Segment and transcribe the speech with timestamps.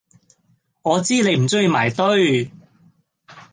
[0.81, 2.51] 我知你唔中意埋堆！